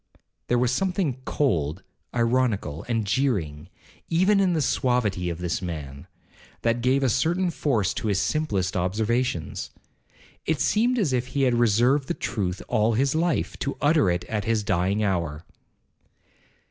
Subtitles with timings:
[0.47, 1.83] '—There was something cold,
[2.15, 3.69] ironical, and jeering,
[4.09, 6.07] even in the suavity of this man,
[6.63, 9.69] that gave a certain force to his simplest observations.
[10.47, 14.25] It seemed as if he had reserved the truth all his life, to utter it
[14.25, 15.45] at his dying hour.